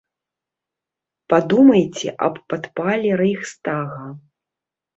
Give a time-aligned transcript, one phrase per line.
[1.33, 4.05] Падумайце аб падпале рэйхстага.